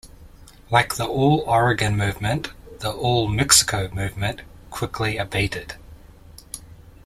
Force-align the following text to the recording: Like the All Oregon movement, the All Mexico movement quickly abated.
Like 0.71 0.95
the 0.95 1.05
All 1.05 1.41
Oregon 1.45 1.95
movement, 1.95 2.49
the 2.79 2.91
All 2.91 3.27
Mexico 3.27 3.87
movement 3.93 4.41
quickly 4.71 5.17
abated. 5.17 5.75